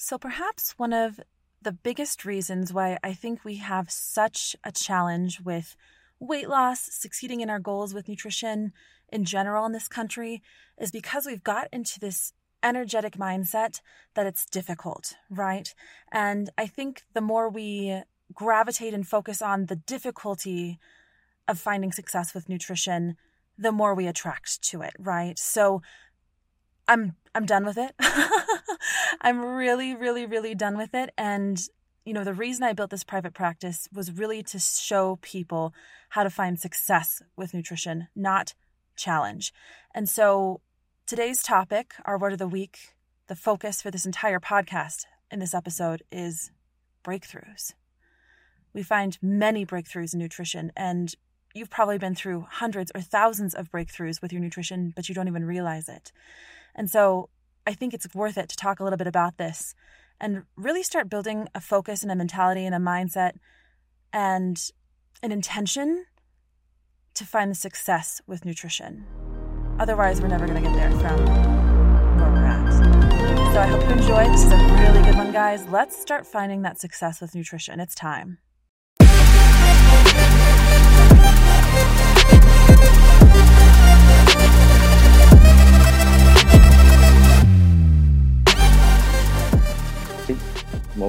[0.00, 1.18] So, perhaps one of
[1.60, 5.74] the biggest reasons why I think we have such a challenge with
[6.20, 8.72] weight loss, succeeding in our goals with nutrition
[9.08, 10.40] in general in this country
[10.78, 12.32] is because we've got into this
[12.62, 13.80] energetic mindset
[14.14, 15.74] that it's difficult, right?
[16.12, 18.02] And I think the more we
[18.32, 20.78] gravitate and focus on the difficulty
[21.48, 23.16] of finding success with nutrition,
[23.58, 25.36] the more we attract to it, right?
[25.36, 25.82] So
[26.86, 27.94] I'm I'm done with it.
[29.20, 31.10] I'm really, really, really done with it.
[31.18, 31.60] And,
[32.04, 35.74] you know, the reason I built this private practice was really to show people
[36.10, 38.54] how to find success with nutrition, not
[38.96, 39.52] challenge.
[39.94, 40.60] And so
[41.06, 42.94] today's topic, our word of the week,
[43.26, 46.50] the focus for this entire podcast in this episode is
[47.04, 47.74] breakthroughs.
[48.72, 51.14] We find many breakthroughs in nutrition, and
[51.54, 55.28] you've probably been through hundreds or thousands of breakthroughs with your nutrition, but you don't
[55.28, 56.12] even realize it.
[56.74, 57.28] And so
[57.68, 59.74] I think it's worth it to talk a little bit about this
[60.18, 63.32] and really start building a focus and a mentality and a mindset
[64.10, 64.58] and
[65.22, 66.06] an intention
[67.12, 69.04] to find the success with nutrition.
[69.78, 71.26] Otherwise, we're never going to get there from
[72.16, 73.52] where we're at.
[73.52, 74.32] So I hope you enjoyed.
[74.32, 75.62] This is a really good one, guys.
[75.68, 77.80] Let's start finding that success with nutrition.
[77.80, 78.38] It's time.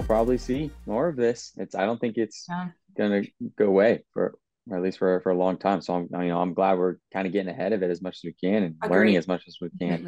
[0.10, 1.54] Probably see more of this.
[1.58, 2.70] It's I don't think it's yeah.
[2.98, 3.22] gonna
[3.56, 4.36] go away for
[4.68, 5.82] or at least for for a long time.
[5.82, 8.16] So I'm you know I'm glad we're kind of getting ahead of it as much
[8.16, 8.96] as we can and Agreed.
[8.96, 10.04] learning as much as we can.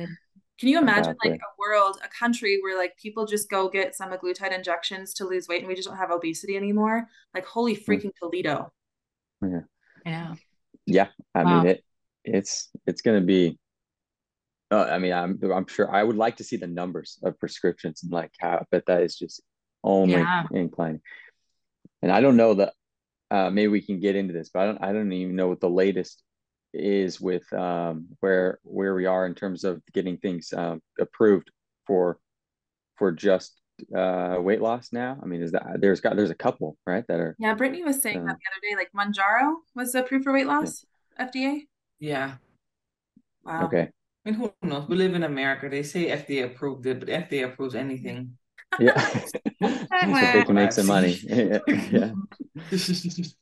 [0.59, 4.55] Can you imagine like a world, a country where like people just go get semaglutide
[4.55, 7.07] injections to lose weight and we just don't have obesity anymore?
[7.35, 7.91] Like holy hmm.
[7.91, 8.72] freaking Toledo.
[9.44, 9.59] Yeah.
[10.03, 10.33] Yeah.
[10.88, 11.07] Yeah.
[11.35, 11.61] I wow.
[11.61, 11.83] mean it
[12.25, 13.59] it's it's gonna be
[14.72, 18.03] uh, I mean, I'm I'm sure I would like to see the numbers of prescriptions
[18.03, 19.41] and like how, but that is just
[19.83, 20.43] only yeah.
[20.51, 21.01] inclining.
[22.01, 22.73] And I don't know that
[23.29, 25.61] uh, maybe we can get into this, but I don't I don't even know what
[25.61, 26.21] the latest
[26.73, 31.51] is with um, where where we are in terms of getting things um, approved
[31.85, 32.19] for
[32.97, 33.59] for just
[33.95, 35.17] uh, weight loss now.
[35.22, 37.53] I mean, is that there's got there's a couple right that are yeah.
[37.53, 40.85] Brittany was saying uh, that the other day, like Mounjaro was approved for weight loss,
[41.17, 41.27] yeah.
[41.27, 41.59] FDA.
[42.00, 42.33] Yeah.
[43.44, 43.66] Wow.
[43.66, 43.89] Okay.
[44.25, 44.88] I mean, who knows?
[44.88, 45.67] We live in America.
[45.67, 48.38] They say FDA approved it, but FDA approves anything
[48.79, 51.59] yeah so they can make some money yeah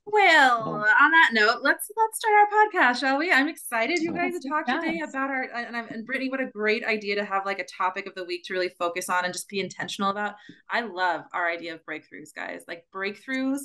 [0.06, 4.34] well on that note let's let's start our podcast shall we i'm excited you guys
[4.40, 7.46] to talk today about our and, I'm, and brittany what a great idea to have
[7.46, 10.36] like a topic of the week to really focus on and just be intentional about
[10.70, 13.60] i love our idea of breakthroughs guys like breakthroughs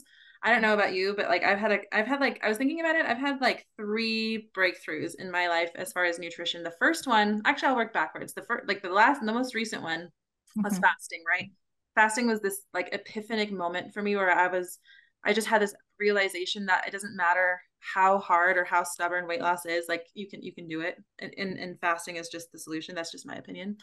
[0.47, 2.59] I don't know about you, but like I've had a I've had like I was
[2.59, 3.07] thinking about it.
[3.07, 6.63] I've had like three breakthroughs in my life as far as nutrition.
[6.63, 8.35] The first one, actually I'll work backwards.
[8.35, 10.11] The first like the last the most recent one
[10.57, 10.83] was mm-hmm.
[10.83, 11.51] fasting, right?
[11.95, 14.79] Fasting was this like epiphanic moment for me where I was,
[15.25, 17.61] I just had this realization that it doesn't matter
[17.93, 20.97] how hard or how stubborn weight loss is like you can you can do it
[21.19, 23.77] and, and, and fasting is just the solution that's just my opinion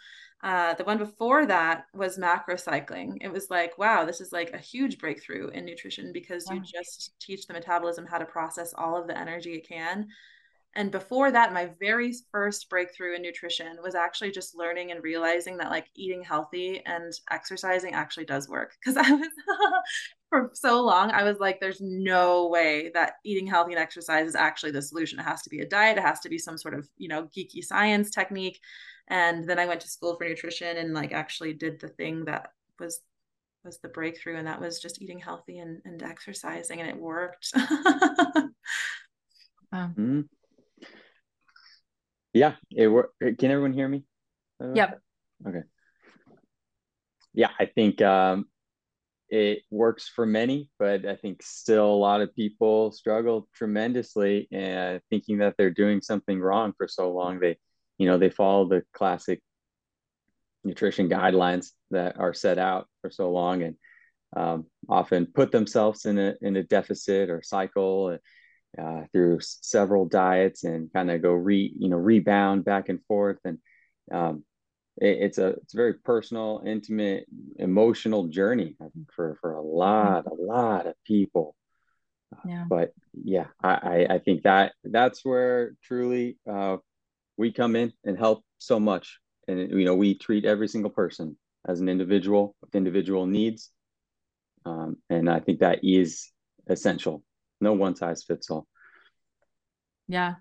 [0.44, 4.52] uh, the one before that was macro cycling it was like wow this is like
[4.54, 6.56] a huge breakthrough in nutrition because wow.
[6.56, 10.08] you just teach the metabolism how to process all of the energy it can
[10.74, 15.58] and before that, my very first breakthrough in nutrition was actually just learning and realizing
[15.58, 18.74] that like eating healthy and exercising actually does work.
[18.80, 19.30] Because I was
[20.30, 24.36] for so long, I was like, there's no way that eating healthy and exercise is
[24.36, 25.20] actually the solution.
[25.20, 27.24] It has to be a diet, it has to be some sort of, you know,
[27.36, 28.62] geeky science technique.
[29.10, 32.54] And then I went to school for nutrition and like actually did the thing that
[32.80, 33.02] was
[33.66, 37.52] was the breakthrough and that was just eating healthy and, and exercising and it worked.
[39.74, 40.22] mm-hmm.
[42.34, 42.90] Yeah, it.
[43.38, 44.04] Can everyone hear me?
[44.62, 45.02] Uh, yep.
[45.46, 45.64] Okay.
[47.34, 48.46] Yeah, I think um,
[49.30, 55.02] it works for many, but I think still a lot of people struggle tremendously and
[55.10, 57.40] thinking that they're doing something wrong for so long.
[57.40, 57.58] They,
[57.98, 59.42] you know, they follow the classic
[60.64, 63.76] nutrition guidelines that are set out for so long and
[64.36, 68.18] um, often put themselves in a in a deficit or cycle
[68.80, 73.38] uh, through several diets and kind of go re you know rebound back and forth.
[73.44, 73.58] And
[74.12, 74.44] um,
[74.98, 77.26] it, it's a it's a very personal intimate
[77.58, 81.56] emotional journey i think for for a lot a lot of people.
[82.46, 82.64] Yeah.
[82.70, 82.94] but
[83.26, 86.78] yeah I, I think that that's where truly uh,
[87.36, 89.20] we come in and help so much.
[89.50, 91.36] And you know we treat every single person
[91.68, 93.70] as an individual with individual needs.
[94.64, 96.32] Um, and i think that is
[96.68, 97.24] essential
[97.62, 98.68] no one size fits all
[100.08, 100.36] yeah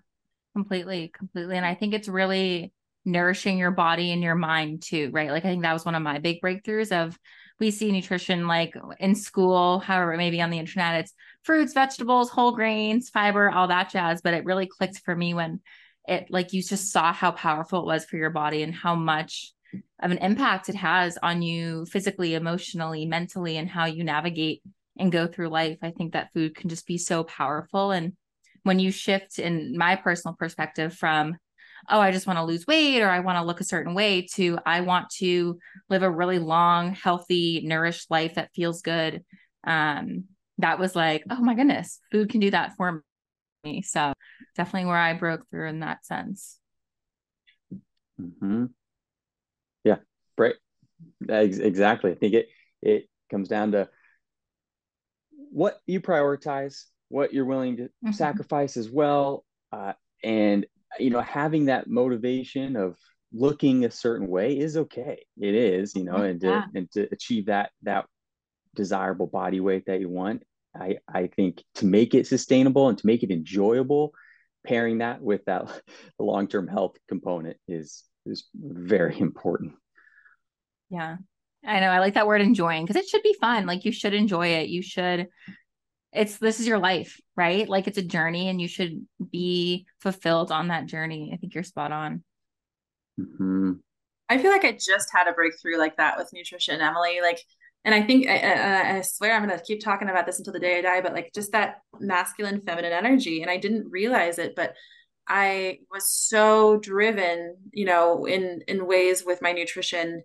[0.54, 2.72] completely completely and i think it's really
[3.04, 5.30] nourishing your body and your mind too, right?
[5.30, 7.18] Like I think that was one of my big breakthroughs of
[7.58, 11.12] we see nutrition like in school, however, maybe on the internet, it's
[11.42, 14.20] fruits, vegetables, whole grains, fiber, all that jazz.
[14.22, 15.60] But it really clicked for me when
[16.08, 19.52] it like you just saw how powerful it was for your body and how much
[20.02, 24.62] of an impact it has on you physically, emotionally, mentally, and how you navigate
[25.00, 25.78] and go through life.
[25.82, 27.90] I think that food can just be so powerful.
[27.90, 28.12] And
[28.62, 31.36] when you shift in my personal perspective from,
[31.88, 34.26] oh, I just want to lose weight or I want to look a certain way
[34.34, 35.58] to I want to
[35.88, 39.24] live a really long, healthy, nourished life that feels good.
[39.64, 40.24] Um,
[40.58, 43.02] that was like, oh my goodness, food can do that for
[43.64, 43.82] me.
[43.82, 44.12] So
[44.56, 46.58] definitely where I broke through in that sense.
[48.20, 48.66] Mm-hmm.
[49.84, 49.96] Yeah,
[50.36, 50.54] right.
[51.26, 52.10] Exactly.
[52.10, 52.48] I think it
[52.82, 53.88] it comes down to
[55.50, 58.12] what you prioritize, what you're willing to mm-hmm.
[58.12, 59.92] sacrifice as well, uh,
[60.22, 60.66] and
[60.98, 62.96] you know having that motivation of
[63.32, 65.24] looking a certain way is okay.
[65.40, 68.06] It is, you know, and to and to achieve that that
[68.74, 70.42] desirable body weight that you want.
[70.74, 74.12] I I think to make it sustainable and to make it enjoyable,
[74.66, 75.66] pairing that with that
[76.18, 79.74] the long term health component is is very important.
[80.90, 81.16] Yeah.
[81.64, 81.90] I know.
[81.90, 83.66] I like that word enjoying because it should be fun.
[83.66, 84.68] Like you should enjoy it.
[84.68, 85.28] You should,
[86.12, 87.68] it's this is your life, right?
[87.68, 91.30] Like it's a journey and you should be fulfilled on that journey.
[91.32, 92.24] I think you're spot on.
[93.20, 93.72] Mm-hmm.
[94.28, 97.20] I feel like I just had a breakthrough like that with nutrition, Emily.
[97.20, 97.40] Like,
[97.84, 100.60] and I think I, I swear I'm going to keep talking about this until the
[100.60, 103.42] day I die, but like just that masculine, feminine energy.
[103.42, 104.74] And I didn't realize it, but
[105.26, 110.22] I was so driven, you know, in in ways with my nutrition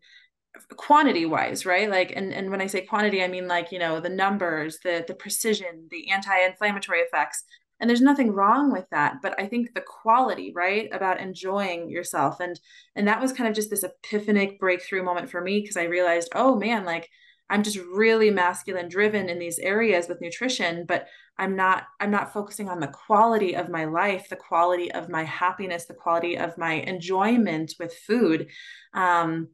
[0.77, 1.89] quantity wise right?
[1.89, 5.03] Like and and when i say quantity i mean like you know the numbers the
[5.07, 7.43] the precision the anti-inflammatory effects.
[7.79, 12.39] And there's nothing wrong with that but i think the quality right about enjoying yourself.
[12.39, 12.59] And
[12.95, 16.29] and that was kind of just this epiphanic breakthrough moment for me because i realized
[16.35, 17.09] oh man like
[17.49, 21.07] i'm just really masculine driven in these areas with nutrition but
[21.37, 25.23] i'm not i'm not focusing on the quality of my life the quality of my
[25.23, 28.47] happiness the quality of my enjoyment with food.
[28.93, 29.49] Um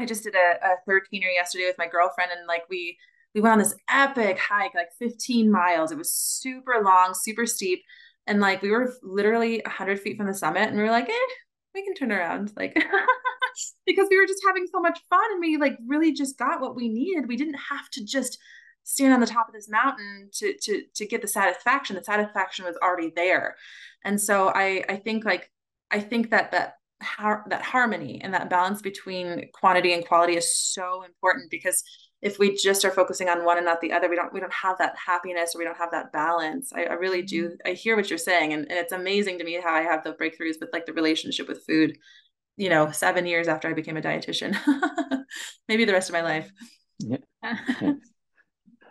[0.00, 2.96] I just did a, a 13er yesterday with my girlfriend and like we
[3.34, 5.92] we went on this epic hike, like 15 miles.
[5.92, 7.82] It was super long, super steep.
[8.26, 11.34] And like we were literally 100 feet from the summit and we were like, eh,
[11.74, 12.52] we can turn around.
[12.56, 12.74] Like,
[13.86, 16.74] because we were just having so much fun and we like really just got what
[16.74, 17.28] we needed.
[17.28, 18.38] We didn't have to just
[18.82, 21.96] stand on the top of this mountain to to to get the satisfaction.
[21.96, 23.56] The satisfaction was already there.
[24.04, 25.50] And so I I think like
[25.90, 30.56] I think that that har- that harmony and that balance between quantity and quality is
[30.56, 31.82] so important because
[32.22, 34.52] if we just are focusing on one and not the other we don't we don't
[34.52, 36.72] have that happiness or we don't have that balance.
[36.74, 37.70] I, I really do mm-hmm.
[37.70, 40.12] i hear what you're saying and, and it's amazing to me how i have the
[40.12, 41.96] breakthroughs with like the relationship with food
[42.56, 44.56] you know seven years after i became a dietitian.
[45.68, 46.50] Maybe the rest of my life.
[47.02, 47.16] Yeah.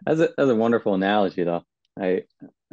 [0.04, 1.64] that's a that's a wonderful analogy though.
[1.96, 2.24] I,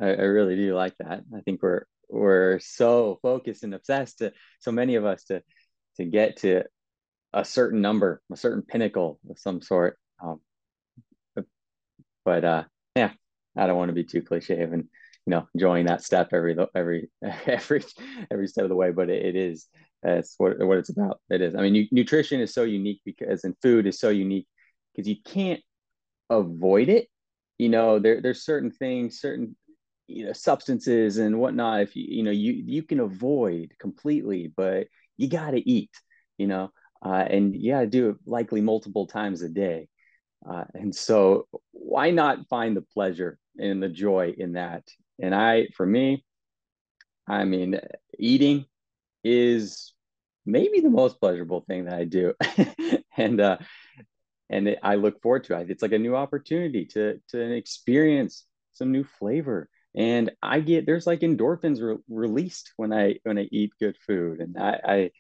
[0.01, 1.25] I i really do like that.
[1.37, 5.43] I think we're we're so focused and obsessed to so many of us to
[5.97, 6.63] to get to
[7.33, 10.41] a certain number a certain pinnacle of some sort um,
[12.25, 12.65] but uh
[12.95, 13.11] yeah
[13.57, 14.85] i don't want to be too cliche and
[15.27, 17.11] you know enjoying that step every every
[17.47, 17.83] every
[18.31, 19.67] every step of the way but it, it is
[20.03, 21.55] that's what what it's about it is.
[21.55, 24.47] I mean nutrition is so unique because and food is so unique
[24.95, 25.61] because you can't
[26.31, 27.09] avoid it
[27.59, 29.57] you know there there's certain things certain
[30.07, 34.87] you know substances and whatnot if you you know you you can avoid completely but
[35.17, 35.91] you got to eat
[36.39, 36.71] you know
[37.05, 39.89] uh, and you got to do it likely multiple times a day.
[40.49, 44.83] Uh, and so why not find the pleasure and the joy in that?
[45.21, 46.25] And i for me
[47.27, 47.81] i mean
[48.19, 48.67] eating
[49.25, 49.95] is
[50.45, 52.35] maybe the most pleasurable thing that i do.
[53.19, 53.57] And uh
[54.51, 55.71] and it, i look forward to it.
[55.71, 61.07] It's like a new opportunity to to experience some new flavor and I get there's
[61.07, 65.11] like endorphins re- released when I when I eat good food, and I, I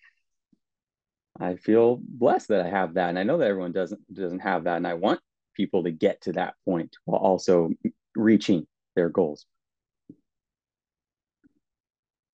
[1.40, 4.64] I feel blessed that I have that, and I know that everyone doesn't doesn't have
[4.64, 5.20] that, and I want
[5.54, 7.70] people to get to that point while also
[8.14, 9.46] reaching their goals.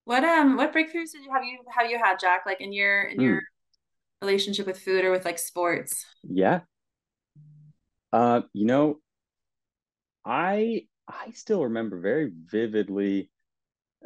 [0.05, 2.43] What um what breakthroughs did you have you have you had, Jack?
[2.45, 3.23] Like in your in mm.
[3.23, 3.41] your
[4.21, 6.05] relationship with food or with like sports?
[6.29, 6.61] Yeah.
[8.13, 8.99] Uh, you know,
[10.25, 13.31] I I still remember very vividly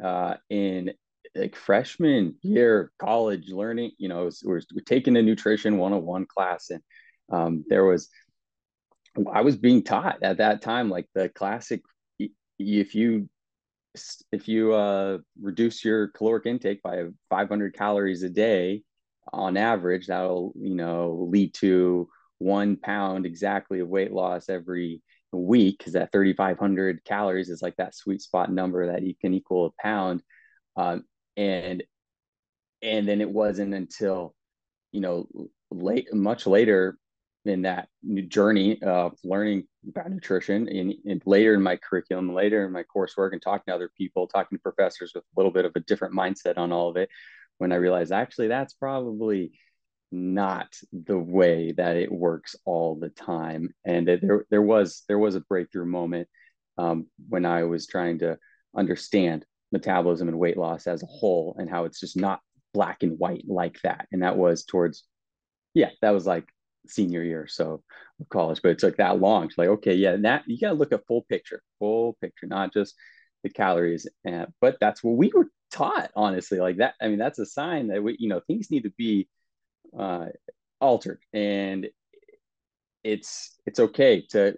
[0.03, 0.93] uh, in
[1.35, 6.81] like freshman year college learning, you know, we're, we're taking a nutrition 101 class and
[7.31, 8.09] um, there was,
[9.31, 11.81] I was being taught at that time, like the classic,
[12.19, 13.29] if you,
[14.31, 18.83] if you uh, reduce your caloric intake by 500 calories a day,
[19.33, 25.01] on average, that'll, you know, lead to one pound exactly of weight loss every
[25.31, 29.65] week because that 3,500 calories is like that sweet spot number that you can equal
[29.67, 30.21] a pound.
[30.75, 31.03] Um,
[31.35, 31.83] and
[32.81, 34.35] and then it wasn't until
[34.91, 35.27] you know
[35.71, 36.97] late much later
[37.45, 42.65] in that new journey of learning about nutrition and, and, later in my curriculum later
[42.65, 45.65] in my coursework and talking to other people talking to professors with a little bit
[45.65, 47.09] of a different mindset on all of it
[47.57, 49.51] when i realized actually that's probably
[50.11, 53.69] not the way that it works all the time.
[53.85, 56.27] And there there was there was a breakthrough moment
[56.77, 58.37] um, when i was trying to
[58.75, 62.39] understand metabolism and weight loss as a whole and how it's just not
[62.73, 64.07] black and white like that.
[64.11, 65.03] And that was towards
[65.73, 66.45] yeah that was like
[66.87, 67.83] senior year so
[68.19, 70.73] of college but it took that long it's like okay yeah that you got to
[70.73, 72.95] look at full picture full picture not just
[73.43, 76.59] the calories and, but that's what we were taught honestly.
[76.59, 79.27] Like that i mean that's a sign that we you know things need to be
[79.97, 80.27] uh
[80.79, 81.19] altered.
[81.33, 81.87] And
[83.03, 84.57] it's it's okay to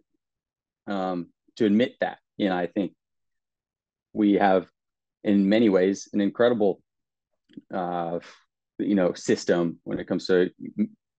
[0.88, 2.20] um to admit that.
[2.38, 2.94] You know i think
[4.14, 4.68] we have
[5.24, 6.82] in many ways an incredible
[7.74, 8.20] uh,
[8.78, 10.50] you know system when it comes to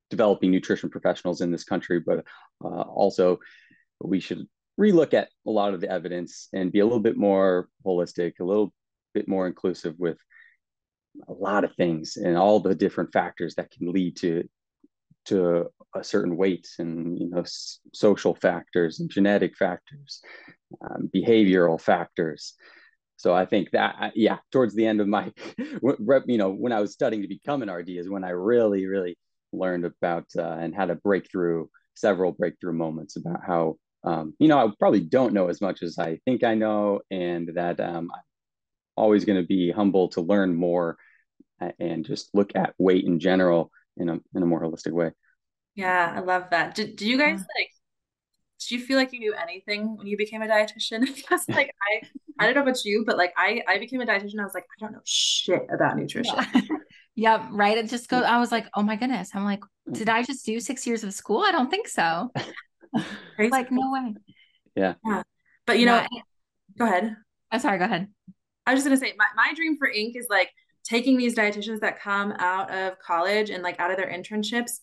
[0.08, 2.00] developing nutrition professionals in this country.
[2.00, 2.24] But
[2.64, 3.38] uh, also
[4.00, 4.46] we should
[4.78, 8.44] relook at a lot of the evidence and be a little bit more holistic a
[8.44, 8.72] little
[9.12, 10.16] bit more inclusive with
[11.28, 14.44] a lot of things and all the different factors that can lead to
[15.26, 20.22] to a certain weight and you know s- social factors and genetic factors
[20.82, 22.54] um, behavioral factors.
[23.16, 26.92] So I think that yeah, towards the end of my, you know, when I was
[26.92, 29.18] studying to become an RD is when I really really
[29.52, 34.58] learned about uh, and had a breakthrough, several breakthrough moments about how um, you know
[34.58, 38.22] I probably don't know as much as I think I know, and that um, I'm
[39.00, 40.96] always going to be humble to learn more
[41.78, 45.10] and just look at weight in general in a in a more holistic way.
[45.74, 46.74] Yeah, I love that.
[46.74, 47.70] Did, do you guys like
[48.60, 51.00] did you feel like you knew anything when you became a dietitian?
[51.14, 52.06] Because like I,
[52.38, 54.40] I don't know about you, but like I, I became a dietitian.
[54.40, 56.34] I was like, I don't know shit about nutrition.
[56.36, 56.60] Yeah.
[57.14, 57.78] yep, right.
[57.78, 58.24] It just goes.
[58.24, 59.30] I was like, oh my goodness.
[59.34, 61.42] I'm like, did I just do six years of school?
[61.46, 62.30] I don't think so.
[63.38, 64.14] like no way.
[64.76, 64.94] Yeah.
[65.04, 65.22] Yeah.
[65.66, 66.06] But you know,
[66.78, 67.16] go ahead.
[67.50, 67.78] I'm sorry.
[67.78, 68.08] Go ahead.
[68.66, 70.12] I was just gonna say, my my dream for Inc.
[70.16, 70.50] is like
[70.84, 74.80] taking these dietitians that come out of college and like out of their internships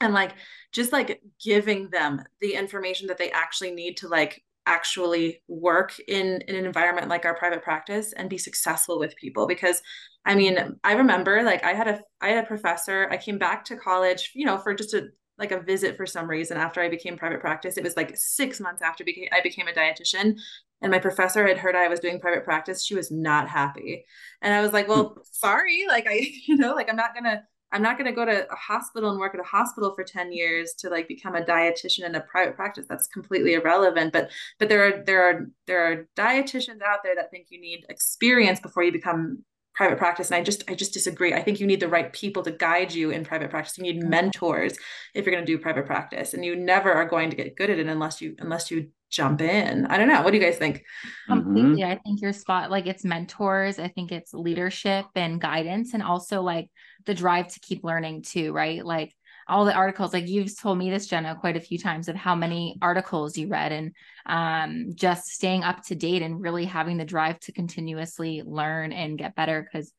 [0.00, 0.32] and like
[0.72, 6.42] just like giving them the information that they actually need to like actually work in,
[6.46, 9.82] in an environment like our private practice and be successful with people because
[10.26, 13.64] i mean i remember like i had a i had a professor i came back
[13.64, 15.08] to college you know for just a
[15.38, 18.60] like a visit for some reason after i became private practice it was like six
[18.60, 20.36] months after i became a dietitian
[20.82, 24.04] and my professor had heard i was doing private practice she was not happy.
[24.42, 25.20] And i was like well hmm.
[25.24, 28.50] sorry like i you know like i'm not gonna I'm not going to go to
[28.50, 32.04] a hospital and work at a hospital for 10 years to like become a dietitian
[32.04, 32.86] in a private practice.
[32.88, 34.12] That's completely irrelevant.
[34.12, 37.86] But but there are there are there are dietitians out there that think you need
[37.88, 39.44] experience before you become
[39.74, 40.30] private practice.
[40.30, 41.32] And i just i just disagree.
[41.32, 43.78] I think you need the right people to guide you in private practice.
[43.78, 44.10] You need mm-hmm.
[44.10, 44.76] mentors
[45.14, 46.34] if you're going to do private practice.
[46.34, 49.40] And you never are going to get good at it unless you unless you jump
[49.40, 49.86] in.
[49.86, 50.22] I don't know.
[50.22, 50.82] What do you guys think?
[51.26, 51.82] Completely.
[51.82, 51.92] Mm-hmm.
[51.92, 56.42] i think your spot like it's mentors i think it's leadership and guidance and also
[56.42, 56.70] like
[57.06, 58.84] the drive to keep learning too right?
[58.84, 59.14] Like
[59.48, 62.36] all the articles like you've told me this jenna quite a few times of how
[62.36, 63.92] many articles you read and
[64.26, 69.18] um, just staying up to date and really having the drive to continuously learn and
[69.18, 69.92] get better because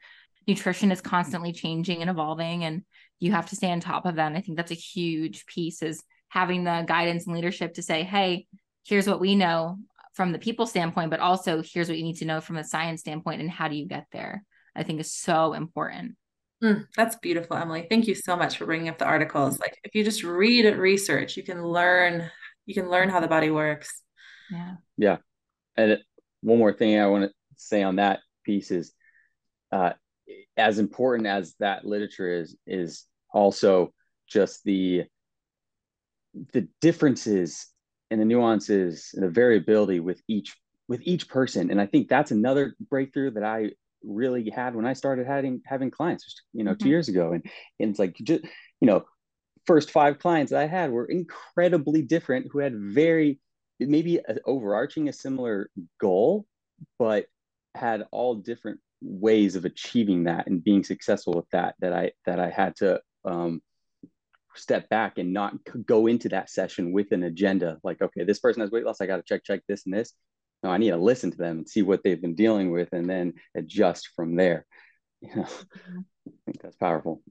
[0.48, 2.84] nutrition is constantly changing and evolving and
[3.20, 5.82] you have to stay on top of that and i think that's a huge piece
[5.82, 8.48] is having the guidance and leadership to say hey
[8.86, 9.78] here's what we know
[10.14, 13.02] from the people standpoint but also here's what you need to know from the science
[13.02, 14.44] standpoint and how do you get there
[14.76, 16.16] i think is so important
[16.64, 17.88] Mm, that's beautiful, Emily.
[17.90, 19.60] Thank you so much for bringing up the articles.
[19.60, 22.30] Like if you just read research, you can learn
[22.66, 23.90] you can learn how the body works.
[24.52, 24.76] Yeah.
[24.98, 25.18] Yeah.
[25.76, 26.00] And
[26.42, 28.94] one more thing I want to say on that piece is
[29.72, 29.94] uh,
[30.56, 33.92] as important as that literature is is also
[34.28, 35.06] just the
[36.54, 37.68] the differences
[38.12, 40.56] and the nuances and the variability with each
[40.88, 43.72] with each person and i think that's another breakthrough that i
[44.04, 46.84] really had when I started having having clients, you know, mm-hmm.
[46.84, 47.34] two years ago.
[47.34, 47.46] And,
[47.80, 48.44] and it's like just,
[48.80, 49.06] you know,
[49.66, 53.40] first five clients that I had were incredibly different who had very
[53.80, 56.46] maybe a, overarching a similar goal,
[57.00, 57.26] but
[57.76, 62.40] had all different ways of achieving that and being successful with that that I that
[62.40, 63.62] I had to um
[64.56, 65.54] step back and not
[65.86, 69.06] go into that session with an agenda like okay this person has weight loss i
[69.06, 70.14] got to check check this and this
[70.64, 73.10] no, I need to listen to them and see what they've been dealing with and
[73.10, 74.66] then adjust from there.
[75.24, 76.00] You know, mm-hmm.
[76.28, 77.22] I think that's powerful.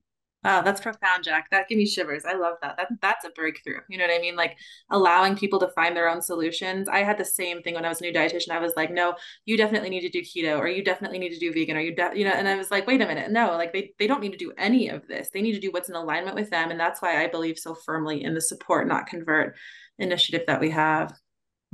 [0.42, 1.50] Wow, that's profound, Jack.
[1.50, 2.24] That gave me shivers.
[2.24, 2.78] I love that.
[2.78, 3.80] That that's a breakthrough.
[3.90, 4.36] You know what I mean?
[4.36, 4.56] Like
[4.90, 6.88] allowing people to find their own solutions.
[6.88, 8.50] I had the same thing when I was a new dietitian.
[8.50, 11.38] I was like, no, you definitely need to do keto, or you definitely need to
[11.38, 12.32] do vegan, or you, de-, you know.
[12.32, 14.52] And I was like, wait a minute, no, like they they don't need to do
[14.56, 15.28] any of this.
[15.30, 17.74] They need to do what's in alignment with them, and that's why I believe so
[17.74, 19.56] firmly in the support, not convert
[19.98, 21.12] initiative that we have.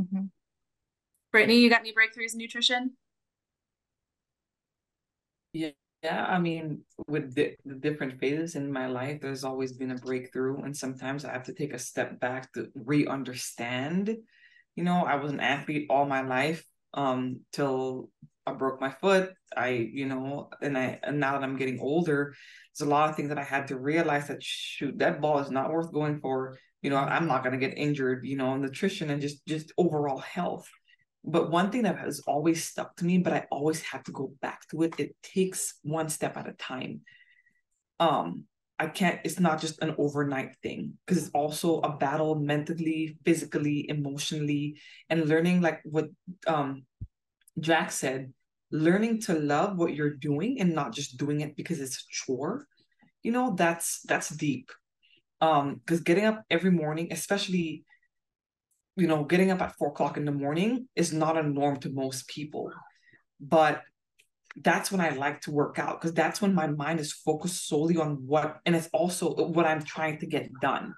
[0.00, 0.24] Mm-hmm.
[1.30, 2.96] Brittany, you got any breakthroughs in nutrition?
[5.52, 5.70] Yeah.
[6.06, 9.96] Yeah, I mean, with the, the, different phases in my life, there's always been a
[9.96, 14.16] breakthrough, and sometimes I have to take a step back to re-understand.
[14.76, 18.10] You know, I was an athlete all my life, um, till
[18.46, 19.32] I broke my foot.
[19.56, 22.36] I, you know, and I and now that I'm getting older,
[22.70, 25.50] there's a lot of things that I had to realize that shoot, that ball is
[25.50, 26.56] not worth going for.
[26.82, 28.24] You know, I'm not gonna get injured.
[28.24, 30.68] You know, nutrition and just just overall health.
[31.26, 34.32] But one thing that has always stuck to me, but I always have to go
[34.40, 37.00] back to it, it takes one step at a time.
[37.98, 38.44] Um,
[38.78, 43.88] I can't, it's not just an overnight thing because it's also a battle mentally, physically,
[43.88, 44.78] emotionally,
[45.08, 46.08] and learning like what
[46.46, 46.84] um
[47.58, 48.32] Jack said,
[48.70, 52.66] learning to love what you're doing and not just doing it because it's a chore.
[53.22, 54.70] You know, that's that's deep.
[55.40, 57.84] Um, because getting up every morning, especially
[58.96, 61.90] you know, getting up at four o'clock in the morning is not a norm to
[61.90, 62.72] most people.
[63.40, 63.82] But
[64.56, 67.98] that's when I like to work out because that's when my mind is focused solely
[67.98, 70.94] on what, and it's also what I'm trying to get done.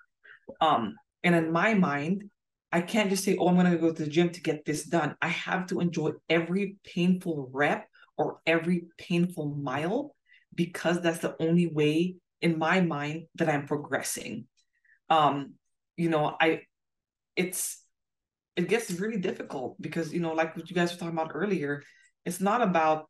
[0.61, 2.31] Um, and in my mind,
[2.71, 4.85] I can't just say, oh, I'm going to go to the gym to get this
[4.85, 5.17] done.
[5.21, 10.15] I have to enjoy every painful rep or every painful mile
[10.55, 14.47] because that's the only way in my mind that I'm progressing.
[15.11, 15.55] Um,
[15.97, 16.63] you know, I,
[17.35, 17.83] it's,
[18.59, 21.83] it gets really difficult because you know like what you guys were talking about earlier
[22.25, 23.09] it's not about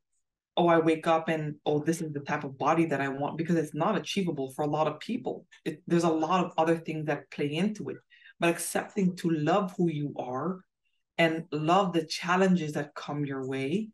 [0.58, 3.38] oh i wake up and oh this is the type of body that i want
[3.38, 5.46] because it's not achievable for a lot of people.
[5.64, 7.96] It, there's a lot of other things that play into it.
[8.40, 10.60] But accepting to love who you are
[11.16, 13.88] and love the challenges that come your way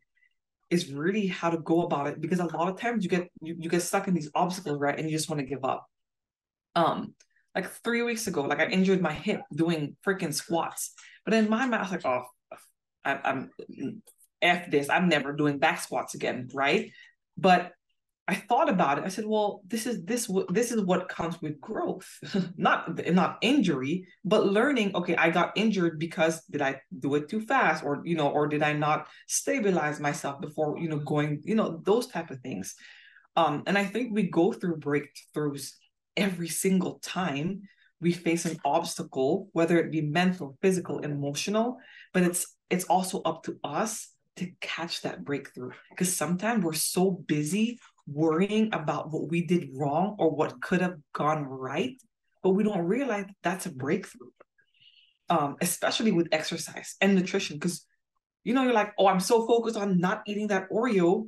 [0.69, 3.55] is really how to go about it because a lot of times you get you,
[3.57, 5.85] you get stuck in these obstacles right and you just want to give up.
[6.75, 7.15] Um
[7.55, 10.93] like three weeks ago like i injured my hip doing freaking squats
[11.25, 12.23] but in my mind, I was like, oh,
[13.03, 13.51] I, I'm
[14.41, 14.89] F this.
[14.89, 16.91] I'm never doing back squats again, right?
[17.37, 17.71] But
[18.27, 19.03] I thought about it.
[19.03, 22.07] I said, well, this is this this is what comes with growth,
[22.57, 24.95] not not injury, but learning.
[24.95, 28.47] Okay, I got injured because did I do it too fast, or you know, or
[28.47, 32.75] did I not stabilize myself before you know going, you know, those type of things.
[33.35, 35.73] Um, and I think we go through breakthroughs
[36.17, 37.61] every single time
[38.01, 41.77] we face an obstacle, whether it be mental, physical, emotional,
[42.13, 45.71] but it's it's also up to us to catch that breakthrough.
[45.89, 50.97] Because sometimes we're so busy worrying about what we did wrong or what could have
[51.13, 51.95] gone right,
[52.43, 54.29] but we don't realize that's a breakthrough.
[55.27, 57.83] Um, especially with exercise and nutrition, because
[58.43, 61.27] you know, you're like, oh, I'm so focused on not eating that Oreo,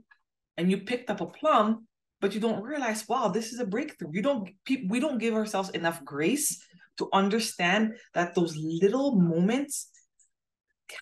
[0.55, 1.86] and you picked up a plum,
[2.19, 4.11] but you don't realize, wow, this is a breakthrough.
[4.11, 4.49] You don't
[4.89, 6.63] we don't give ourselves enough grace
[6.97, 9.89] to understand that those little moments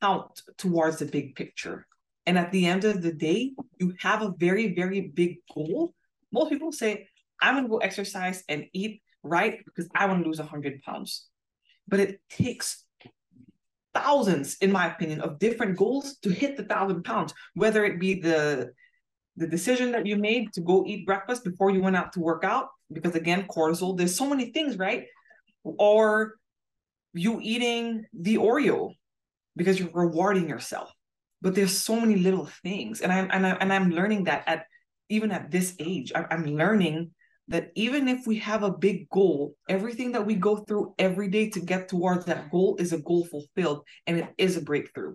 [0.02, 1.88] count towards the big picture.
[2.26, 5.94] And at the end of the day, you have a very, very big goal.
[6.32, 7.08] Most people say,
[7.42, 11.28] I'm gonna go exercise and eat right because I want to lose 100 pounds.
[11.88, 12.84] But it takes
[13.94, 18.20] thousands, in my opinion, of different goals to hit the thousand pounds, whether it be
[18.20, 18.72] the
[19.38, 22.44] the decision that you made to go eat breakfast before you went out to work
[22.44, 25.06] out, because again, cortisol, there's so many things, right?
[25.64, 26.36] Or
[27.14, 28.94] you eating the Oreo
[29.56, 30.92] because you're rewarding yourself.
[31.42, 33.02] But there's so many little things.
[33.02, 34.66] And I'm and, I, and I'm learning that at
[35.10, 37.12] even at this age, I'm learning
[37.48, 41.50] that even if we have a big goal, everything that we go through every day
[41.52, 45.14] to get towards that goal is a goal fulfilled and it is a breakthrough.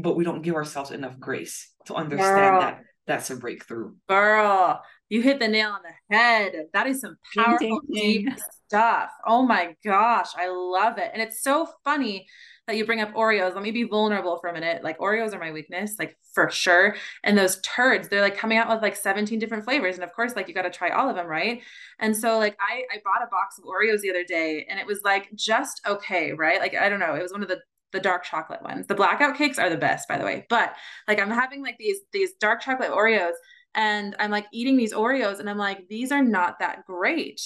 [0.00, 3.94] But we don't give ourselves enough grace to understand that that's a breakthrough.
[4.08, 6.66] Girl, you hit the nail on the head.
[6.74, 8.28] That is some powerful, deep
[8.66, 9.10] stuff.
[9.26, 11.10] Oh my gosh, I love it.
[11.12, 12.26] And it's so funny
[12.66, 13.54] that you bring up Oreos.
[13.54, 14.84] Let me be vulnerable for a minute.
[14.84, 16.94] Like Oreos are my weakness, like for sure.
[17.24, 19.94] And those turds, they're like coming out with like 17 different flavors.
[19.94, 21.62] And of course, like you got to try all of them, right?
[21.98, 24.86] And so like I I bought a box of Oreos the other day and it
[24.86, 26.60] was like just okay, right?
[26.60, 27.60] Like I don't know, it was one of the
[27.92, 28.86] the dark chocolate ones.
[28.86, 30.46] The blackout cakes are the best, by the way.
[30.48, 30.74] But
[31.06, 33.32] like I'm having like these these dark chocolate Oreos
[33.74, 37.40] and I'm like eating these Oreos and I'm like these are not that great.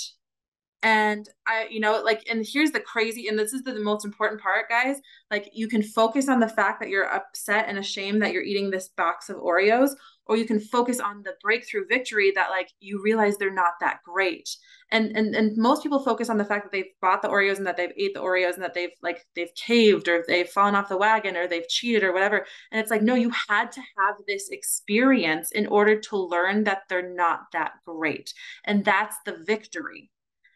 [0.85, 4.05] And I you know like and here's the crazy and this is the, the most
[4.05, 4.97] important part guys,
[5.31, 8.71] like you can focus on the fact that you're upset and ashamed that you're eating
[8.71, 9.91] this box of Oreos
[10.27, 14.01] or you can focus on the breakthrough victory that like you realize they're not that
[14.05, 14.49] great
[14.93, 17.67] and and and most people focus on the fact that they've bought the Oreos and
[17.67, 20.89] that they've ate the Oreos and that they've like they've caved or they've fallen off
[20.89, 22.47] the wagon or they've cheated or whatever.
[22.71, 26.83] And it's like, no, you had to have this experience in order to learn that
[26.89, 28.33] they're not that great.
[28.65, 30.11] And that's the victory.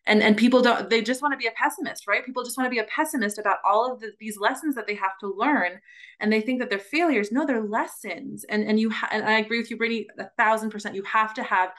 [0.06, 2.24] And and people don't they just want to be a pessimist, right?
[2.24, 4.94] People just want to be a pessimist about all of the, these lessons that they
[4.94, 5.80] have to learn
[6.20, 7.32] and they think that they're failures.
[7.32, 8.44] No, they're lessons.
[8.48, 10.94] And and you ha- and I agree with you, Brittany, a thousand percent.
[10.94, 11.70] You have to have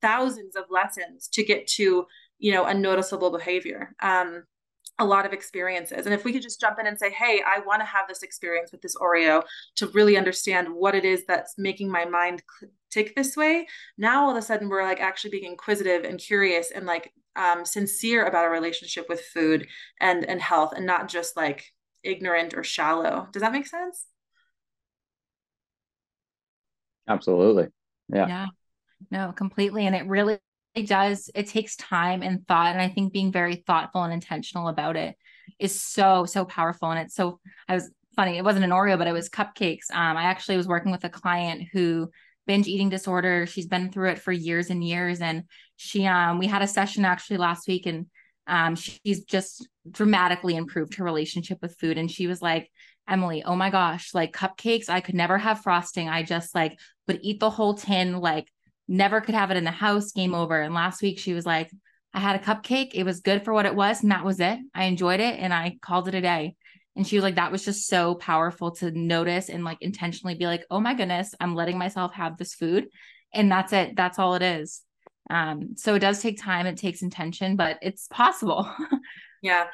[0.00, 2.06] thousands of lessons to get to
[2.38, 4.44] you know a noticeable behavior um,
[5.00, 6.06] a lot of experiences.
[6.06, 8.22] And if we could just jump in and say hey i want to have this
[8.22, 9.42] experience with this oreo
[9.76, 12.42] to really understand what it is that's making my mind
[12.90, 13.66] tick this way
[13.98, 17.64] now all of a sudden we're like actually being inquisitive and curious and like um,
[17.64, 19.66] sincere about our relationship with food
[20.00, 23.28] and and health and not just like ignorant or shallow.
[23.32, 24.06] Does that make sense?
[27.08, 27.68] Absolutely.
[28.08, 28.28] Yeah.
[28.28, 28.46] Yeah
[29.10, 29.86] no, completely.
[29.86, 30.38] And it really
[30.86, 32.72] does, it takes time and thought.
[32.72, 35.16] And I think being very thoughtful and intentional about it
[35.58, 36.90] is so, so powerful.
[36.90, 39.90] And it's so, I was funny, it wasn't an Oreo, but it was cupcakes.
[39.92, 42.10] Um, I actually was working with a client who
[42.46, 43.46] binge eating disorder.
[43.46, 45.20] She's been through it for years and years.
[45.20, 45.44] And
[45.76, 48.06] she, um, we had a session actually last week and
[48.46, 51.98] um, she's just dramatically improved her relationship with food.
[51.98, 52.70] And she was like,
[53.08, 56.08] Emily, oh my gosh, like cupcakes, I could never have frosting.
[56.08, 58.50] I just like would eat the whole tin, like
[58.88, 60.60] never could have it in the house, game over.
[60.60, 61.70] And last week she was like,
[62.12, 62.90] I had a cupcake.
[62.94, 64.02] It was good for what it was.
[64.02, 64.58] And that was it.
[64.74, 66.54] I enjoyed it and I called it a day.
[66.96, 70.46] And she was like, that was just so powerful to notice and like intentionally be
[70.46, 72.86] like, oh my goodness, I'm letting myself have this food.
[73.32, 73.96] And that's it.
[73.96, 74.82] That's all it is.
[75.28, 78.70] Um, so it does take time, it takes intention, but it's possible.
[79.42, 79.64] yeah.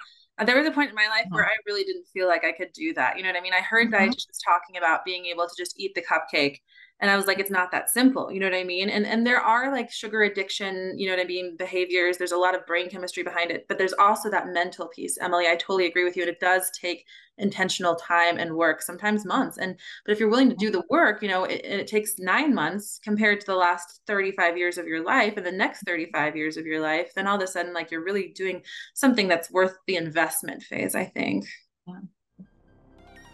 [0.43, 2.73] There was a point in my life where I really didn't feel like I could
[2.73, 3.19] do that.
[3.19, 3.53] You know what I mean?
[3.53, 4.03] I heard mm-hmm.
[4.03, 6.61] dietitians talking about being able to just eat the cupcake
[7.01, 8.89] and i was like it's not that simple you know what i mean?
[8.89, 12.19] And and there are like sugar addiction you know what i mean behaviors.
[12.19, 15.47] There's a lot of brain chemistry behind it but there's also that mental piece emily
[15.47, 17.05] i totally agree with you and it does take
[17.41, 19.59] intentional time and work sometimes months.
[19.59, 22.55] And but if you're willing to do the work you know it, it takes nine
[22.55, 26.57] months compared to the last 35 years of your life and the next 35 years
[26.57, 28.63] of your life then all of a sudden like you're really doing
[28.95, 31.47] something that's worth the investment phase i think.
[31.87, 32.01] Yeah.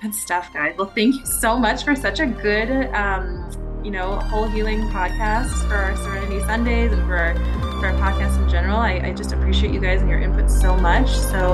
[0.00, 0.74] Good stuff, guys.
[0.76, 3.50] Well, thank you so much for such a good, um,
[3.82, 7.34] you know, whole healing podcast for our Serenity Sundays and for our,
[7.80, 8.78] for our podcast in general.
[8.78, 11.08] I, I just appreciate you guys and your input so much.
[11.08, 11.52] So,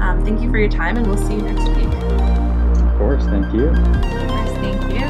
[0.00, 1.86] um, thank you for your time, and we'll see you next week.
[1.86, 3.24] Of course.
[3.26, 3.68] Thank you.
[3.68, 4.50] Of course.
[4.58, 5.04] Thank you.